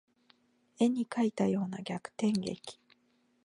[0.79, 2.79] 絵に描いたような逆転劇